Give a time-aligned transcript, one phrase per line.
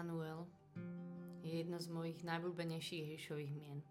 [0.00, 0.48] Emanuel
[1.44, 3.84] je jedno z mojich najblúbenejších Ježišových mien.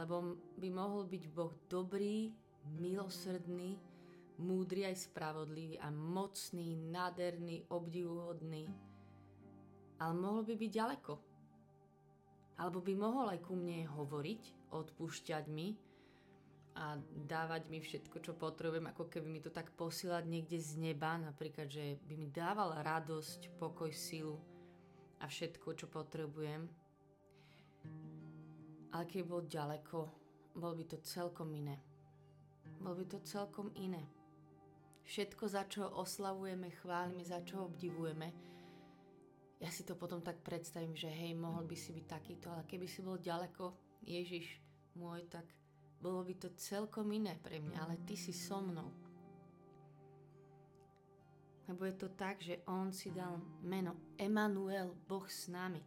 [0.00, 2.32] Lebo by mohol byť Boh dobrý,
[2.80, 3.76] milosrdný,
[4.40, 8.64] múdry aj spravodlivý a mocný, nádherný, obdivuhodný.
[10.00, 11.12] Ale mohol by byť ďaleko.
[12.56, 15.76] Alebo by mohol aj ku mne hovoriť, odpúšťať mi,
[16.78, 16.96] a
[17.28, 21.68] dávať mi všetko, čo potrebujem, ako keby mi to tak posielať niekde z neba, napríklad,
[21.68, 24.38] že by mi dával radosť, pokoj, silu
[25.20, 26.68] a všetko, čo potrebujem.
[28.94, 29.98] Ale keď bol ďaleko,
[30.56, 31.76] bol by to celkom iné.
[32.78, 34.02] Bol by to celkom iné.
[35.08, 38.28] Všetko, za čo oslavujeme, chválime, za čo obdivujeme,
[39.58, 42.86] ja si to potom tak predstavím, že hej, mohol by si byť takýto, ale keby
[42.86, 43.74] si bol ďaleko,
[44.06, 44.62] Ježiš
[44.94, 45.50] môj, tak
[45.98, 49.07] bolo by to celkom iné pre mňa, ale ty si so mnou.
[51.68, 55.84] Lebo je to tak, že on si dal meno Emanuel, Boh s nami.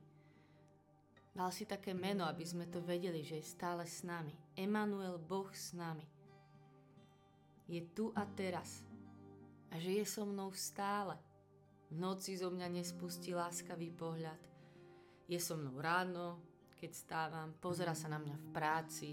[1.34, 4.36] Dal si také meno, aby sme to vedeli, že je stále s nami.
[4.54, 6.06] Emanuel, Boh s nami.
[7.66, 8.86] Je tu a teraz.
[9.72, 11.18] A že je so mnou stále.
[11.90, 14.40] V noci zo mňa nespustí láskavý pohľad.
[15.26, 16.38] Je so mnou ráno,
[16.78, 19.12] keď stávam, pozera sa na mňa v práci,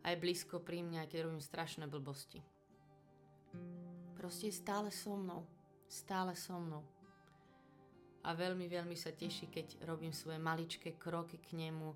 [0.00, 2.40] a je blízko pri mňa, keď robím strašné blbosti.
[4.20, 5.48] Proste je stále so mnou.
[5.88, 6.84] Stále so mnou.
[8.20, 11.88] A veľmi, veľmi sa teší, keď robím svoje maličké kroky k nemu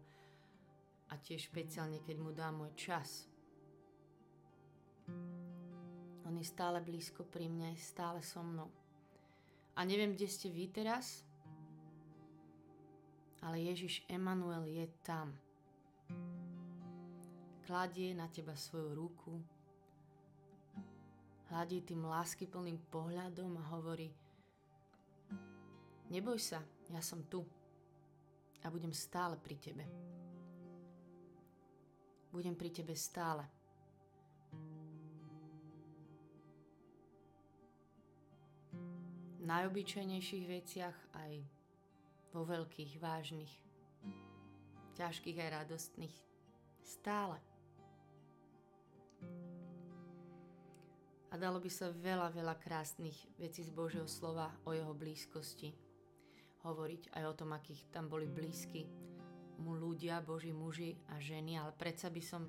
[1.13, 3.29] a tiež špeciálne, keď mu dám môj čas.
[6.25, 8.73] On je stále blízko pri mne, je stále so mnou.
[9.77, 11.21] A neviem, kde ste vy teraz,
[13.45, 15.37] ale Ježiš Emanuel je tam
[17.69, 19.45] kladie na teba svoju ruku,
[21.55, 24.11] hladí tým láskyplným pohľadom a hovorí
[26.11, 26.59] Neboj sa,
[26.91, 27.47] ja som tu
[28.61, 29.87] a budem stále pri tebe.
[32.35, 33.47] Budem pri tebe stále.
[39.39, 41.33] V najobyčajnejších veciach aj
[42.35, 43.53] vo veľkých, vážnych,
[44.99, 46.17] ťažkých aj radostných.
[46.83, 47.39] Stále.
[51.35, 55.75] A dalo by sa veľa, veľa krásnych vecí z Božieho slova o jeho blízkosti.
[56.63, 58.87] Hovoriť aj o tom, akých tam boli blízky
[59.59, 62.47] mu ľudia, Boží muži a ženy, ale predsa by som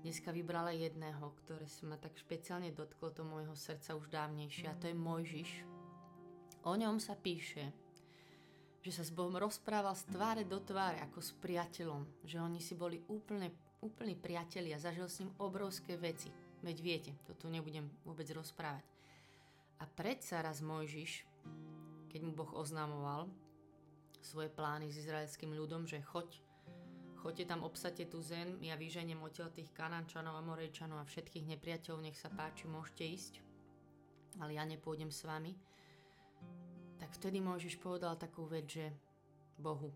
[0.00, 4.78] dneska vybrala jedného, ktoré sa ma tak špeciálne dotklo do môjho srdca už dávnejšie a
[4.80, 5.50] to je Mojžiš.
[6.64, 7.68] O ňom sa píše,
[8.80, 12.72] že sa s Bohom rozprával z tváre do tváre ako s priateľom, že oni si
[12.72, 13.52] boli úplne,
[13.84, 16.32] úplní priatelia, zažil s ním obrovské veci.
[16.60, 18.84] Veď viete, to tu nebudem vôbec rozprávať.
[19.80, 21.24] A predsa raz Mojžiš,
[22.12, 23.32] keď mu Boh oznamoval
[24.20, 26.36] svoje plány s izraelským ľudom, že choď,
[27.24, 32.20] choďte tam, obsate tú zem, ja vyženiem odtiaľ tých Kanančanov, Amorejčanov a všetkých nepriateľov, nech
[32.20, 33.34] sa páči, môžete ísť,
[34.44, 35.56] ale ja nepôjdem s vami.
[37.00, 38.92] Tak vtedy Mojžiš povedal takú vec, že
[39.56, 39.88] Bohu,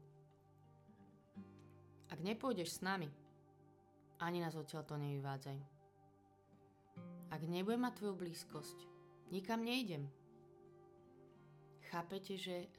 [2.09, 3.13] ak nepôjdeš s nami,
[4.25, 5.74] ani nás odtiaľ to nevyvádzaj.
[7.35, 8.79] Ak nebudem mať tvoju blízkosť,
[9.35, 10.07] nikam nejdem.
[11.91, 12.71] Chápete, že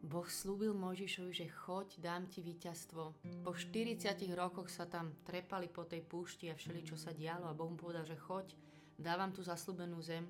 [0.00, 3.12] Boh slúbil Mojžišovi, že choď, dám ti víťazstvo.
[3.44, 4.00] Po 40
[4.32, 7.76] rokoch sa tam trepali po tej púšti a všeli, čo sa dialo a Boh mu
[7.76, 8.56] povedal, že choď,
[8.96, 10.24] dávam tu zaslúbenú zem,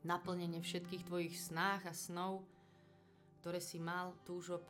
[0.00, 2.48] naplnenie všetkých tvojich snách a snov,
[3.44, 4.64] ktoré si mal, túžob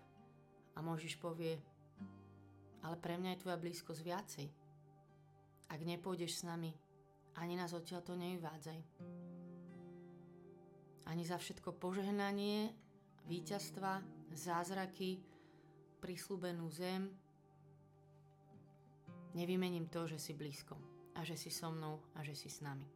[0.75, 1.63] a Mojžiš povie,
[2.83, 4.47] ale pre mňa je tvoja blízkosť viacej.
[5.71, 6.75] Ak nepôjdeš s nami,
[7.37, 8.81] ani nás odtiaľ to nevyvádzaj.
[11.07, 12.75] Ani za všetko požehnanie,
[13.31, 14.03] víťazstva,
[14.35, 15.23] zázraky,
[16.03, 17.07] prislúbenú zem.
[19.37, 20.75] Nevymením to, že si blízko
[21.15, 22.89] a že si so mnou a že si s nami.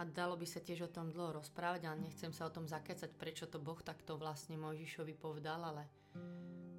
[0.00, 3.12] A dalo by sa tiež o tom dlho rozprávať, ale nechcem sa o tom zakecať,
[3.14, 5.86] prečo to Boh takto vlastne Mojžišovi povedal, ale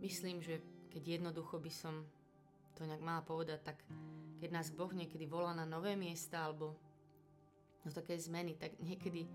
[0.04, 0.60] myslím, že
[0.92, 2.04] keď jednoducho by som
[2.76, 3.78] to nejak mala povedať, tak
[4.44, 6.76] keď nás Boh niekedy volá na nové miesta alebo
[7.84, 9.26] do také zmeny, tak niekedy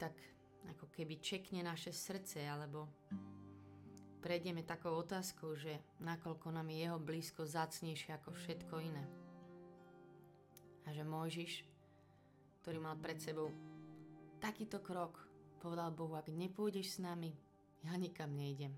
[0.00, 0.16] tak
[0.72, 2.90] ako keby čekne naše srdce alebo
[4.22, 9.04] prejdeme takou otázkou, že nakoľko nám je jeho blízko zacnejšie ako všetko iné.
[10.86, 11.66] A že Mojžiš,
[12.62, 13.50] ktorý mal pred sebou
[14.38, 15.18] takýto krok,
[15.58, 17.34] povedal Bohu, ak nepôjdeš s nami,
[17.82, 18.74] ja nikam nejdem.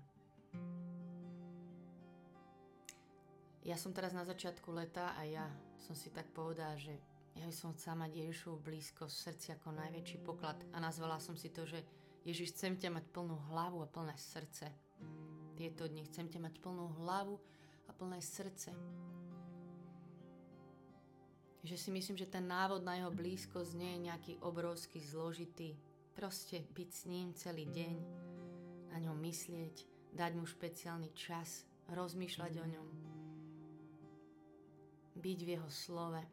[3.65, 5.49] Ja som teraz na začiatku leta a ja
[5.81, 6.93] som si tak povedala, že
[7.33, 11.33] ja by som chcela mať Ježišu blízko v srdci ako najväčší poklad a nazvala som
[11.33, 11.81] si to, že
[12.25, 14.69] Ježiš, chcem ťa mať plnú hlavu a plné srdce.
[15.57, 17.37] Tieto dni chcem ťa mať plnú hlavu
[17.85, 18.73] a plné srdce.
[21.65, 25.73] Že si myslím, že ten návod na jeho blízkosť nie je nejaký obrovský, zložitý.
[26.13, 27.95] Proste byť s ním celý deň,
[28.93, 32.87] na ňom myslieť, dať mu špeciálny čas, rozmýšľať o ňom,
[35.19, 36.23] byť v jeho slove.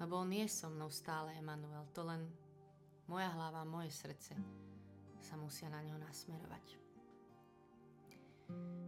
[0.00, 1.84] Lebo on je so mnou stále, Emanuel.
[1.92, 2.24] To len
[3.04, 4.32] moja hlava, moje srdce
[5.20, 6.80] sa musia na ňo nasmerovať.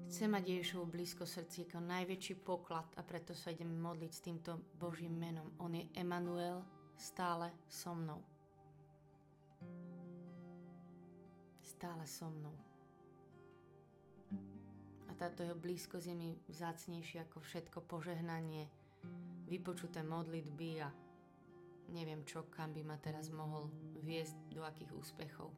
[0.09, 4.61] Chcem mať Ježišovu blízko srdci ako najväčší poklad a preto sa idem modliť s týmto
[4.77, 5.53] Božím menom.
[5.61, 6.65] On je Emanuel,
[6.97, 8.21] stále so mnou.
[11.65, 12.72] Stále so mnou.
[15.13, 18.65] A táto jeho blízkosť je mi vzácnejšia ako všetko požehnanie,
[19.45, 20.89] vypočuté modlitby a
[21.93, 23.69] neviem čo, kam by ma teraz mohol
[24.01, 25.53] viesť, do akých úspechov.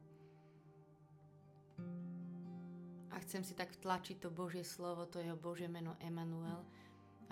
[3.14, 6.66] A chcem si tak vtlačiť to Božie slovo, to jeho Božie meno Emanuel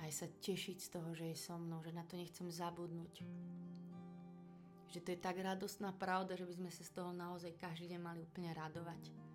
[0.03, 3.23] aj sa tešiť z toho, že je so mnou, že na to nechcem zabudnúť.
[4.91, 8.01] Že to je tak radostná pravda, že by sme sa z toho naozaj každý deň
[8.03, 9.32] mali úplne radovať.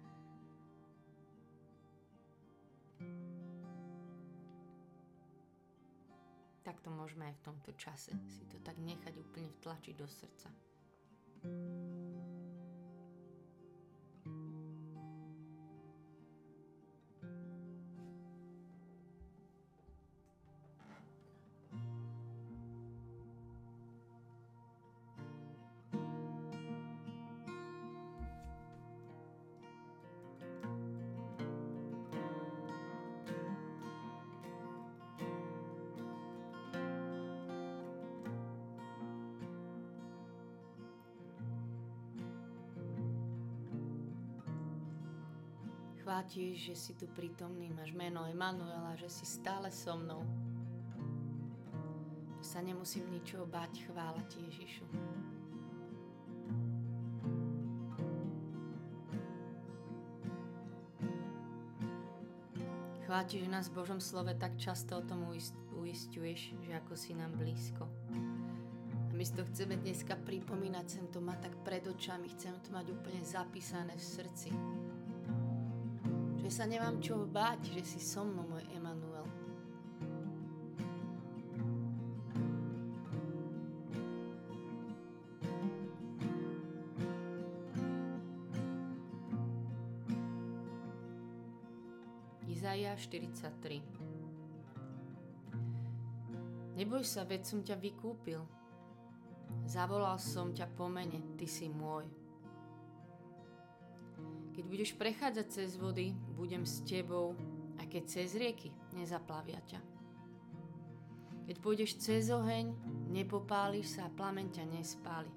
[6.67, 10.51] Tak to môžeme aj v tomto čase si to tak nechať úplne vtlačiť do srdca.
[46.27, 50.27] Chvátiš, že si tu prítomný, máš meno Emanuela, že si stále so mnou.
[52.43, 54.83] Sa nemusím ničoho báť, chvála ti Ježišu.
[63.07, 65.31] Chváti, že nás v Božom slove tak často o tom
[65.79, 67.87] uistuješ, že ako si nám blízko.
[69.07, 72.75] A my si to chceme dneska pripomínať, chcem to mať tak pred očami, chcem to
[72.75, 74.51] mať úplne zapísané v srdci
[76.47, 79.27] že sa nemám čo báť, že si so mnou, môj Emanuel.
[92.47, 93.83] Izaja 43
[96.79, 98.39] Neboj sa, veď som ťa vykúpil.
[99.67, 102.26] Zavolal som ťa po mene, ty si môj.
[104.57, 107.37] Keď budeš prechádzať cez vody, budem s tebou,
[107.77, 109.81] a keď cez rieky, nezaplavia ťa.
[111.47, 112.75] Keď pôjdeš cez oheň,
[113.13, 115.31] nepopáliš sa a plameň ťa nespáli.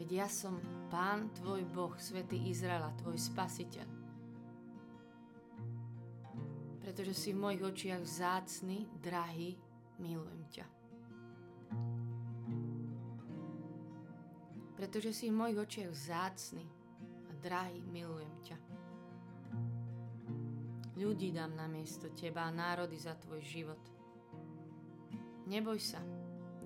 [0.00, 3.88] Veď ja som Pán tvoj Boh, Svetý Izraela, tvoj Spasiteľ.
[6.78, 9.58] Pretože si v mojich očiach vzácny, drahý,
[9.98, 10.66] milujem ťa.
[14.76, 16.64] Pretože si v mojich očiach vzácny,
[17.46, 18.58] drahý, milujem ťa.
[20.96, 23.80] Ľudí dám na miesto teba a národy za tvoj život.
[25.46, 26.02] Neboj sa,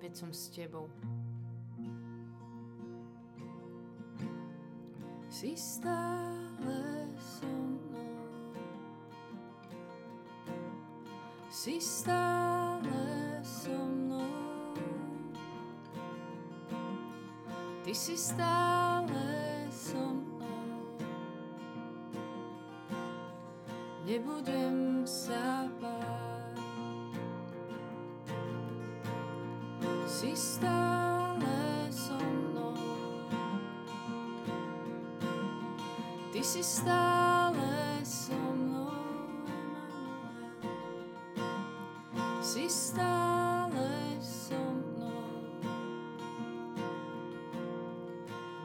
[0.01, 0.89] veď som s tebou.
[5.29, 8.17] Si stále so mnou.
[11.53, 14.00] Si stále so mnou.
[17.91, 20.95] Ty si stále so mnou.
[24.07, 26.55] nebudem sa báť.
[30.07, 32.79] Si stále so mnou,
[36.31, 37.40] ty si stále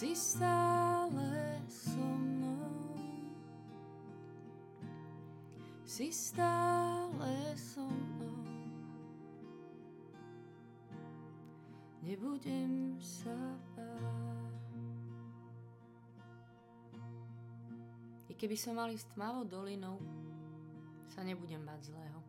[0.00, 2.96] si stále so mnou,
[5.84, 8.40] si stále so mnou.
[12.00, 13.36] nebudem sa
[13.76, 14.72] báť.
[18.24, 20.00] I keby som mal ísť tmavou dolinou,
[21.12, 22.20] sa nebudem báť zlého.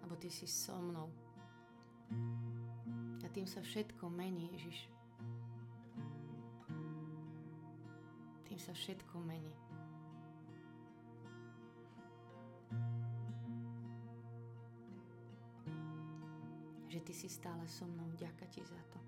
[0.00, 1.12] Lebo ty si so mnou.
[3.20, 5.01] A tým sa všetko mení, Ježiš.
[8.52, 9.56] Tým sa všetko mení.
[16.92, 18.04] že ty si stále so mnou.
[18.20, 19.00] Ďaká ti za to.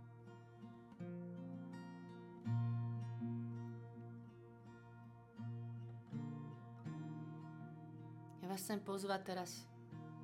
[8.40, 9.68] Ja vás chcem pozvať teraz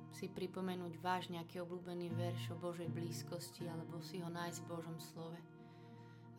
[0.09, 4.97] si pripomenúť váš nejaký obľúbený verš o Božej blízkosti alebo si ho nájsť v Božom
[4.97, 5.50] slove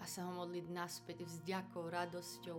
[0.02, 2.58] a sa ho modliť naspäť vzďakou, radosťou.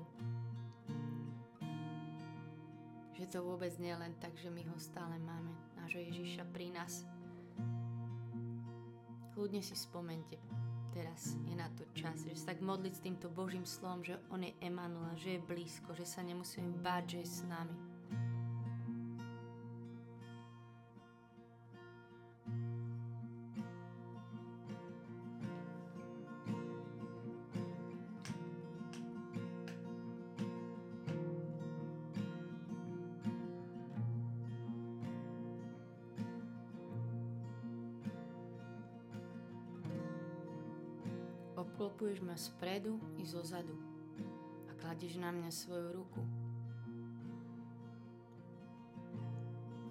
[3.20, 6.72] Že to vôbec nie je len tak, že my ho stále máme, nášho Ježiša pri
[6.72, 7.04] nás,
[9.34, 10.38] Kľudne si spomente,
[10.94, 14.38] teraz je na to čas, že sa tak modliť s týmto Božím slovom, že On
[14.38, 17.93] je Emanuel, že je blízko, že sa nemusíme báť, že je s nami.
[42.34, 43.78] Ma spredu i zozadu
[44.66, 46.18] a kladieš na mňa svoju ruku.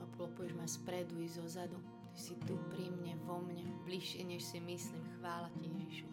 [0.02, 1.78] Obklopuješ ma spredu i zozadu.
[2.10, 5.06] Ty si tu pri mne, vo mne, bližšie než si myslím.
[5.22, 6.10] Chvála ti, Ježišu.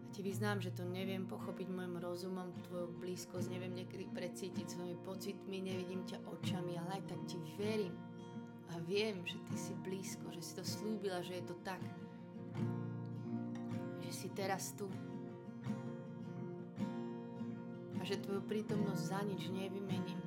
[0.00, 4.96] A ti vyznám, že to neviem pochopiť môjim rozumom, tvoju blízkosť, neviem niekedy precítiť svojimi
[5.04, 7.92] pocitmi, nevidím ťa očami, ale aj tak ti verím.
[8.72, 11.84] A viem, že ty si blízko, že si to slúbila, že je to tak
[14.36, 14.84] teraz tu.
[17.96, 20.25] A že tvoju prítomnosť za nič nevymením.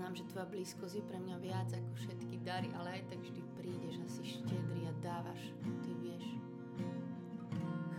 [0.00, 3.42] Vyznám, že tvoja blízkosť je pre mňa viac ako všetky dary, ale aj tak vždy
[3.52, 5.52] prídeš a si štedrý a dávaš,
[5.84, 6.24] ty vieš.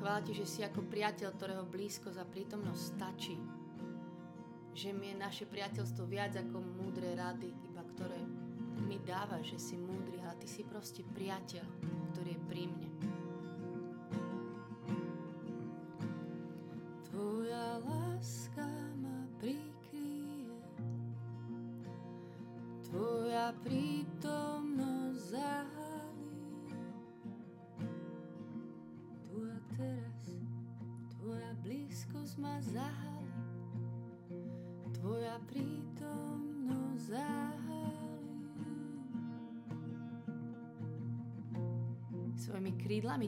[0.01, 3.37] Chvála ti, že si ako priateľ, ktorého blízkosť a prítomnosť stačí.
[4.73, 8.17] Že mi je naše priateľstvo viac ako múdre rady, iba ktoré
[8.81, 11.61] mi dáva, že si múdry, ale ty si proste priateľ,
[12.17, 12.90] ktorý je pri mne.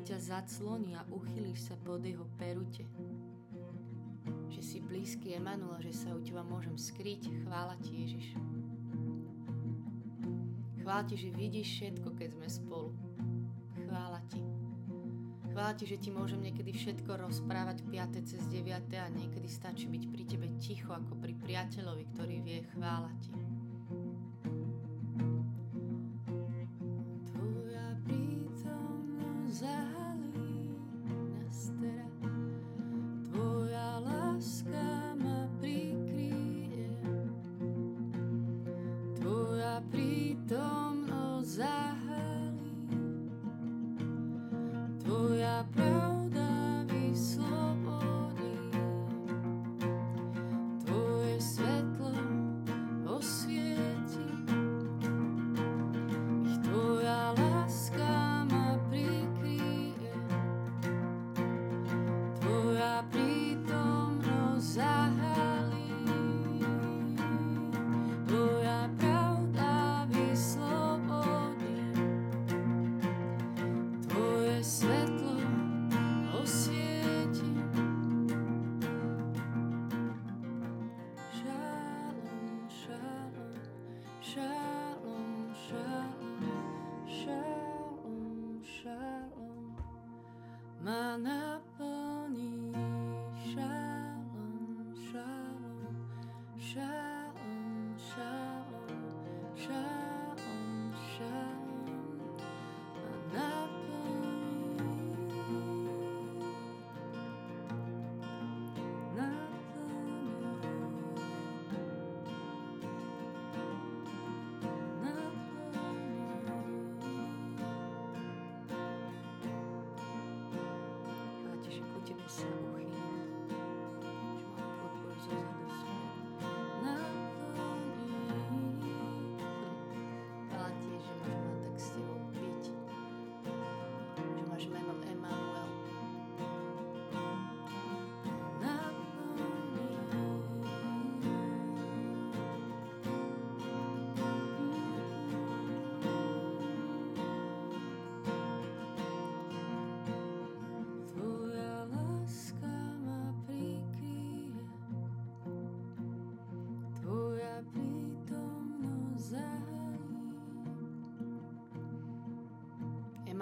[0.04, 2.84] Ťa zacloní a uchylíš sa pod jeho perute.
[4.52, 7.32] Že si blízky Emanuel, že sa u teba môžem skryť.
[7.48, 8.36] Chvála ti, Ježiš.
[10.84, 12.92] Chvála ti, že vidíš všetko, keď sme spolu.
[13.88, 14.44] Chvála ti.
[15.54, 18.26] Chvála ti, že ti môžem niekedy všetko rozprávať 5.
[18.28, 18.68] cez 9.
[19.00, 22.60] a niekedy stačí byť pri tebe ticho ako pri priateľovi, ktorý vie.
[22.76, 23.32] Chvála ti.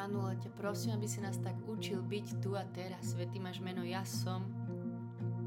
[0.01, 3.13] Emanuel, ťa prosím, aby si nás tak učil byť tu a teraz.
[3.13, 4.41] Svetý máš meno Ja som,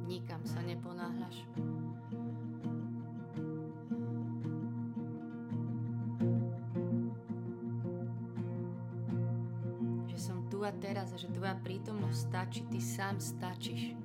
[0.06, 1.42] nikam sa neponáhľaš.
[10.06, 14.03] Že som tu a teraz a že tvoja prítomnosť stačí, ty sám stačíš.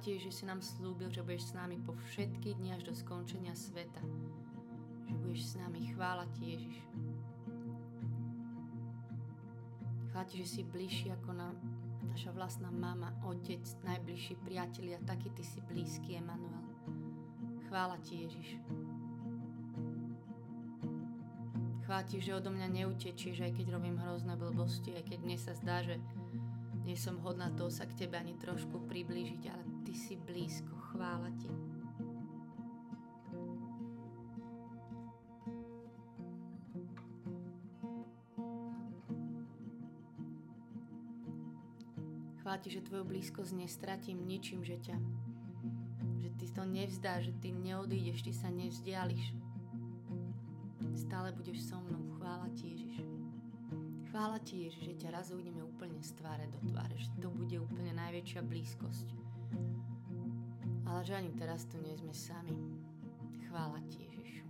[0.00, 3.52] Ti, že si nám slúbil, že budeš s nami po všetky dni až do skončenia
[3.52, 4.00] sveta.
[5.06, 5.92] Že budeš s nami.
[5.92, 6.76] Chvála ti, Ježiš.
[10.10, 11.52] Chvála ti, že si bližší ako na
[12.10, 16.66] naša vlastná mama, otec, najbližší priatelia, taký ty si blízky, Emanuel.
[17.70, 18.58] Chvála ti, Ježiš.
[21.86, 25.52] Chvála ti, že odo mňa neutečieš, aj keď robím hrozné blbosti, aj keď mne sa
[25.54, 26.02] zdá, že
[26.82, 31.30] nie som hodná toho sa k tebe ani trošku priblížiť, ale Ty si blízko, chvála
[31.40, 31.48] Ti.
[42.40, 44.96] Chvála že Tvoju blízkosť nestratím ničím, že ťa
[46.20, 49.32] že Ty to nevzdá, že Ty neodídeš, Ty sa nevzdiališ.
[50.98, 52.18] Stále budeš so mnou.
[52.18, 53.06] Chvála Ti, Ježiš.
[54.10, 57.54] Chvála Ti, Ježiš, že ťa raz uvidíme úplne z tváre do tváre, že to bude
[57.54, 59.19] úplne najväčšia blízkosť
[61.00, 62.52] ale že ani teraz tu nie sme sami.
[63.48, 64.46] Chvála ti, Ježišu.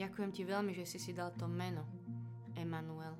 [0.00, 1.84] Ďakujem ti veľmi, že si si dal to meno,
[2.56, 3.12] Emanuel.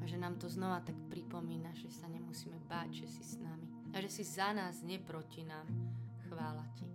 [0.00, 3.68] A že nám to znova tak pripomína, že sa nemusíme báť, že si s nami.
[3.92, 5.68] A že si za nás, neproti nám.
[6.30, 6.93] Chvála ti.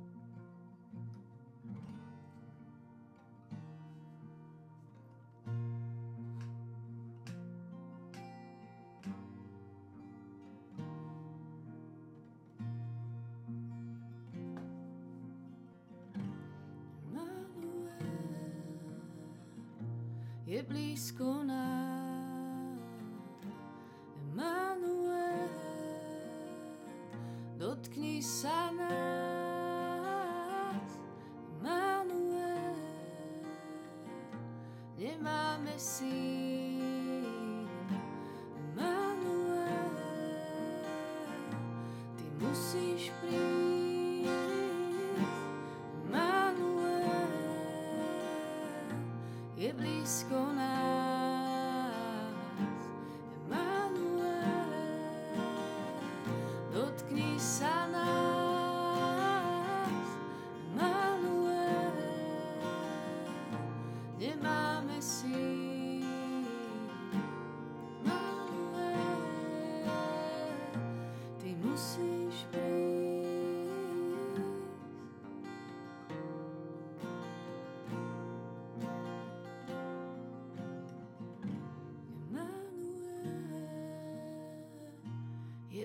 [35.00, 37.64] Nemáme síl.
[38.76, 39.96] Emanuel,
[42.20, 43.80] ty musíš prísť.
[49.60, 51.92] je blízko nás.
[53.44, 54.72] Emanuel,
[56.72, 57.79] dotkni sa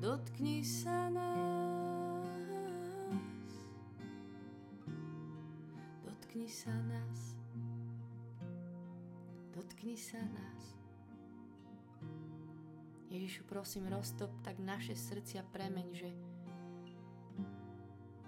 [0.00, 2.26] Dotkni sa nás.
[6.02, 7.18] Dotkni sa nás.
[9.54, 10.62] Dotkni sa nás.
[13.08, 16.10] Ježišu, prosím, roztop tak naše srdcia premeň, že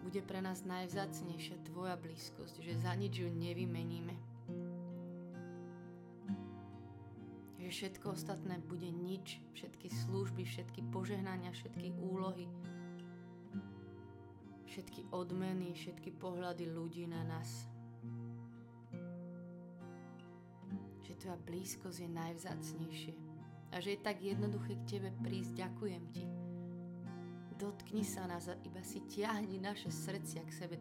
[0.00, 4.29] bude pre nás najvzácnejšia Tvoja blízkosť, že za nič ju nevymeníme.
[7.80, 12.44] Všetko ostatné bude nič, všetky služby, všetky požehnania, všetky úlohy,
[14.68, 17.64] všetky odmeny, všetky pohľady ľudí na nás.
[21.08, 23.14] Že tvoja blízkosť je najvzácnejšie
[23.72, 25.64] a že je tak jednoduché k tebe prísť.
[25.64, 26.28] Ďakujem ti.
[27.56, 30.76] Dotkni sa nás a iba si ťahni naše srdcia k sebe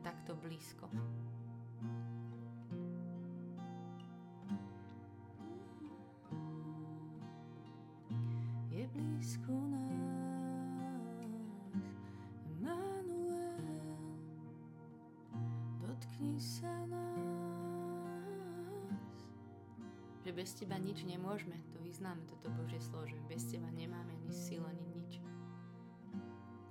[20.39, 21.59] bez teba nič nemôžeme.
[21.75, 25.19] To vyznáme, toto Božie slovo, že bez teba nemáme ani silu, ani nič.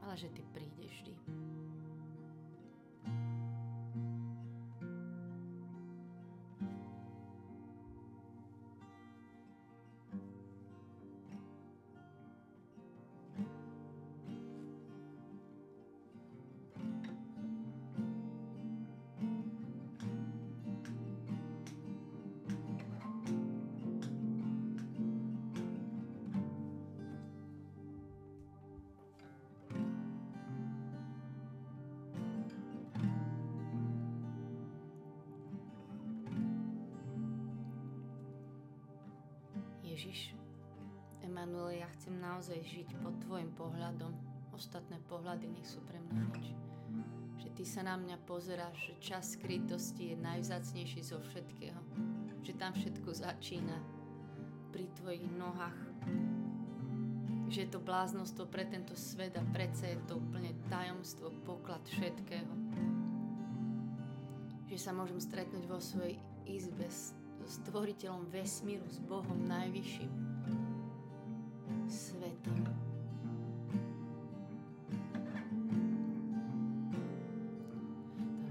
[0.01, 1.15] Ale že ty prídeš vždy.
[39.99, 40.31] Ježiš,
[41.27, 44.15] Emanuel, ja chcem naozaj žiť pod Tvojim pohľadom.
[44.55, 46.55] Ostatné pohľady nech sú pre mňa nič.
[47.43, 51.83] Že Ty sa na mňa pozeráš, že čas skrytosti je najvzácnejší zo všetkého.
[52.47, 53.75] Že tam všetko začína
[54.71, 55.79] pri Tvojich nohách.
[57.51, 62.55] Že je to bláznostvo pre tento svet a predsa je to úplne tajomstvo, poklad všetkého.
[64.71, 67.18] Že sa môžem stretnúť vo svojej izbe s
[67.49, 70.13] stvoriteľom vesmíru, s Bohom najvyšším,
[71.89, 72.69] svetým.
[75.25, 75.57] Tam,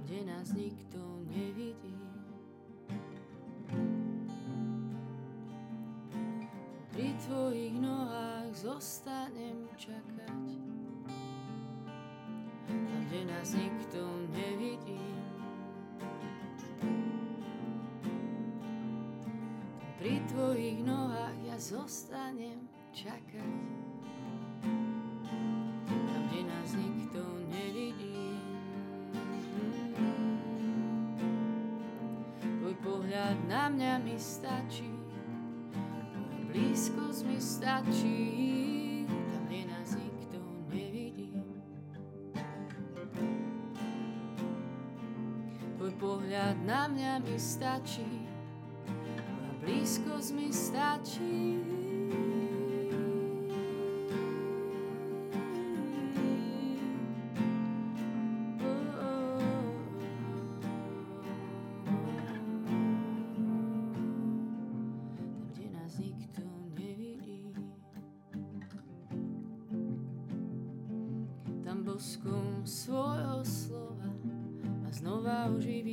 [0.01, 0.97] kde nás nikto
[1.29, 1.93] nevidí,
[6.89, 10.49] pri tvojich nohách zostanem čakať.
[12.65, 14.01] Tam, kde nás nikto
[14.33, 15.16] nevidí,
[21.67, 22.63] zostanem
[22.95, 23.51] čakať.
[25.84, 27.19] Tam, kde nás nikto
[27.51, 28.39] nevidí.
[32.39, 34.88] Tvoj pohľad na mňa mi stačí,
[36.08, 38.23] tvoja blízkosť mi stačí.
[39.12, 39.43] Tam,
[39.99, 40.39] nikto
[40.71, 41.36] nevidí.
[45.75, 48.23] Tvoj pohľad na mňa mi stačí,
[49.67, 51.57] blízkosť mi stačí.
[71.97, 74.05] Boskom svojho slova
[74.83, 75.87] ma znova oživí.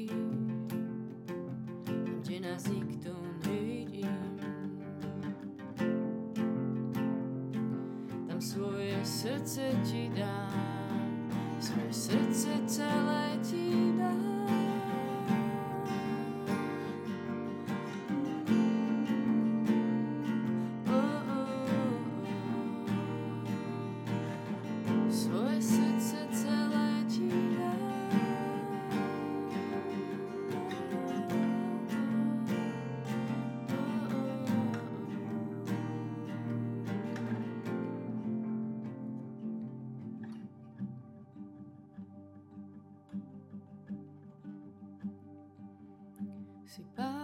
[46.74, 47.23] Si Pán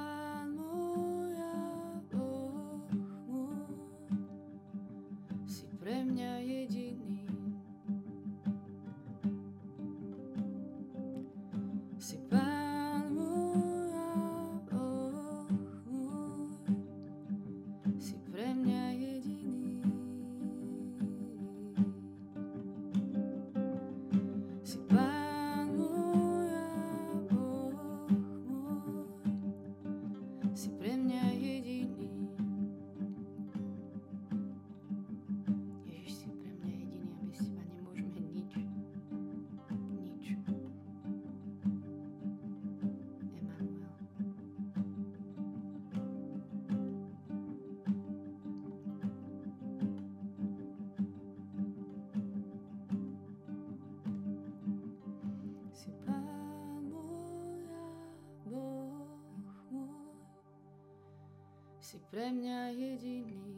[62.10, 63.49] pre mňa jediný.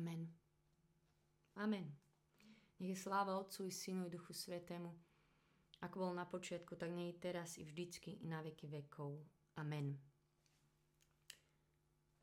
[0.00, 0.32] Amen.
[1.60, 1.92] Amen.
[2.80, 4.88] Nech je sláva Otcu i Synu i Duchu Svetému,
[5.84, 9.20] ako bol na počiatku, tak nie je teraz i vždycky i na veky vekov.
[9.60, 10.00] Amen.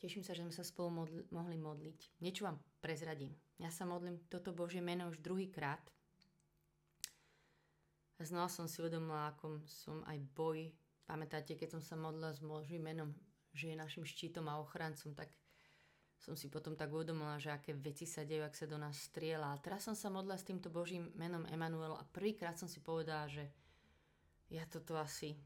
[0.02, 2.18] Teším sa, že sme sa spolu modli- mohli modliť.
[2.26, 3.38] Niečo vám prezradím.
[3.62, 5.82] Ja sa modlím toto Božie meno už druhýkrát.
[8.18, 10.74] A znova som si uvedomila, ako som aj boj.
[11.06, 13.14] Pamätáte, keď som sa modlila s Božím menom,
[13.54, 15.30] že je našim štítom a ochrancom, tak
[16.18, 19.54] som si potom tak uvedomila, že aké veci sa dejú, ak sa do nás strieľa.
[19.54, 23.30] A teraz som sa modlila s týmto Božím menom Emanuel a prvýkrát som si povedala,
[23.30, 23.46] že
[24.50, 25.38] ja toto asi,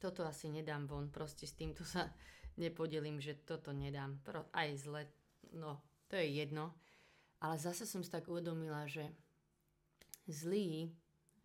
[0.00, 2.08] toto asi nedám von, proste s týmto sa
[2.58, 4.18] nepodelím, že toto nedám.
[4.24, 5.02] Pro, aj zle,
[5.54, 5.78] no,
[6.10, 6.74] to je jedno.
[7.38, 9.14] Ale zase som si tak uvedomila, že
[10.26, 10.90] zlý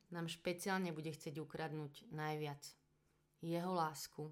[0.09, 2.61] nám špeciálne bude chcieť ukradnúť najviac
[3.41, 4.29] jeho lásku,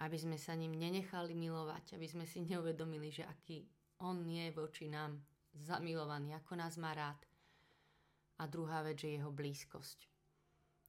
[0.00, 3.64] aby sme sa ním nenechali milovať, aby sme si neuvedomili, že aký
[4.04, 5.16] on je voči nám
[5.56, 7.16] zamilovaný, ako nás má rád.
[8.36, 10.12] A druhá vec, že jeho blízkosť.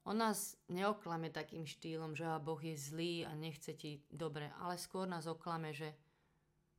[0.07, 5.07] On nás neoklame takým štýlom, že Boh je zlý a nechce ti dobre, ale skôr
[5.07, 5.95] nás oklame, že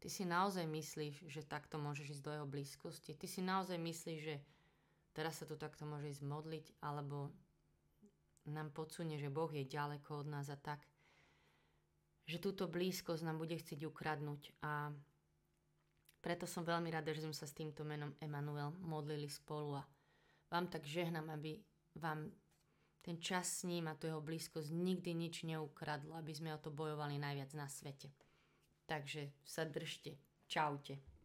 [0.00, 3.16] ty si naozaj myslíš, že takto môžeš ísť do jeho blízkosti.
[3.16, 4.36] Ty si naozaj myslíš, že
[5.12, 7.32] teraz sa tu takto môže ísť modliť, alebo
[8.48, 10.80] nám podsunie, že Boh je ďaleko od nás a tak
[12.28, 14.92] že túto blízkosť nám bude chcieť ukradnúť a
[16.20, 19.82] preto som veľmi rada, že sme sa s týmto menom Emanuel modlili spolu a
[20.52, 21.56] vám tak žehnám, aby
[21.96, 22.28] vám
[23.00, 26.68] ten čas s ním a tu jeho blízkosť nikdy nič neukradlo, aby sme o to
[26.68, 28.12] bojovali najviac na svete.
[28.84, 30.20] Takže sa držte.
[30.48, 31.17] Čaute.